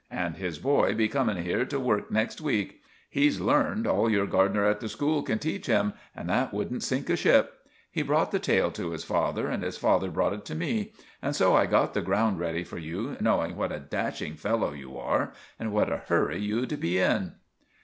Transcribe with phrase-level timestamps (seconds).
[0.09, 2.81] And his boy be coming here to work next week.
[3.07, 7.07] He's learned all your gardener at the school can teach him, and that wouldn't sink
[7.11, 7.59] a ship.
[7.91, 11.35] He brought the tale to his father, and his father brought it to me; and
[11.35, 15.33] so I got the ground ready for you, knowing what a dashing fellow you are,
[15.59, 17.33] and what a hurry you'd be in."